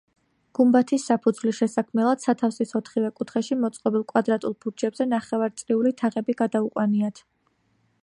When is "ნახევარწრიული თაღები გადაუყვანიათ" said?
5.15-7.27